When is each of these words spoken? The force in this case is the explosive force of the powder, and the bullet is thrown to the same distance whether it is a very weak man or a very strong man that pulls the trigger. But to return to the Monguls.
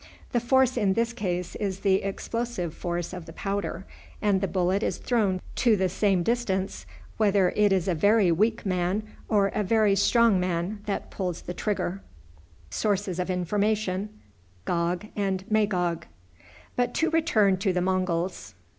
The 0.31 0.39
force 0.39 0.77
in 0.77 0.93
this 0.93 1.13
case 1.13 1.55
is 1.57 1.81
the 1.81 2.01
explosive 2.01 2.73
force 2.73 3.13
of 3.13 3.27
the 3.27 3.33
powder, 3.33 3.85
and 4.19 4.41
the 4.41 4.47
bullet 4.47 4.81
is 4.81 4.97
thrown 4.97 5.39
to 5.57 5.77
the 5.77 5.89
same 5.89 6.23
distance 6.23 6.87
whether 7.17 7.49
it 7.55 7.71
is 7.71 7.87
a 7.87 7.93
very 7.93 8.31
weak 8.31 8.65
man 8.65 9.03
or 9.29 9.49
a 9.49 9.61
very 9.61 9.95
strong 9.95 10.39
man 10.39 10.79
that 10.87 11.11
pulls 11.11 11.43
the 11.43 11.53
trigger. 11.53 12.01
But 12.69 12.75
to 13.43 13.59
return 17.11 17.57
to 17.57 17.73
the 17.73 17.81
Monguls. 17.83 18.55